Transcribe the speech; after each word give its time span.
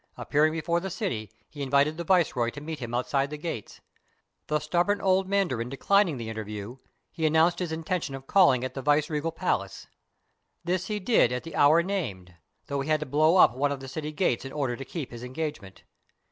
Appearing 0.17 0.51
before 0.51 0.79
the 0.79 0.89
city, 0.89 1.31
he 1.47 1.61
invited 1.61 1.95
the 1.95 2.03
viceroy 2.03 2.49
to 2.49 2.59
meet 2.59 2.79
him 2.79 2.91
outside 2.91 3.29
the 3.29 3.37
gates. 3.37 3.81
The 4.47 4.57
stubborn 4.57 4.99
old 4.99 5.29
mandarin 5.29 5.69
declining 5.69 6.17
the 6.17 6.27
interview, 6.27 6.77
he 7.11 7.27
announced 7.27 7.59
his 7.59 7.71
in 7.71 7.83
tention 7.83 8.15
of 8.15 8.25
calling 8.25 8.63
at 8.63 8.73
the 8.73 8.81
vice 8.81 9.11
regal 9.11 9.31
palace. 9.31 9.85
This 10.63 10.87
he 10.87 10.99
did 10.99 11.29
199 11.29 11.29
CHINA 11.29 11.35
at 11.35 11.43
the 11.43 11.55
hour 11.55 11.83
named, 11.83 12.33
though 12.65 12.81
he 12.81 12.89
had 12.89 13.01
to 13.01 13.05
blow 13.05 13.35
up 13.37 13.55
one 13.55 13.71
of 13.71 13.79
the 13.79 13.87
city 13.87 14.11
gates 14.11 14.43
in 14.43 14.51
order 14.51 14.75
to 14.75 14.83
keep 14.83 15.11
his 15.11 15.21
engagement. 15.21 15.83